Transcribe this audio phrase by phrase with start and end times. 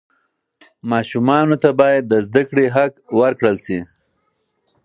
[0.91, 3.79] ماشومانو ته باید د زده کړې حق ورکړل سي.